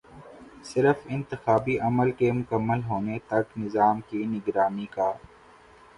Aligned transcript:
صرف 0.63 0.97
انتخابی 1.07 1.77
عمل 1.79 2.11
کے 2.11 2.31
مکمل 2.31 2.83
ہونے 2.83 3.19
تک 3.27 3.57
نظام 3.57 4.01
کی 4.09 4.23
نگرانی 4.27 4.85
کا 4.91 5.11